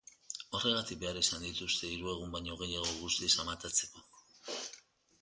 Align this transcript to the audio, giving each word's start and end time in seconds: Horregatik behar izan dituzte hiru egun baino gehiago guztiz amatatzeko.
Horregatik 0.59 0.99
behar 1.03 1.19
izan 1.21 1.45
dituzte 1.49 1.91
hiru 1.91 2.11
egun 2.15 2.35
baino 2.39 2.59
gehiago 2.65 2.99
guztiz 3.05 3.33
amatatzeko. 3.47 4.07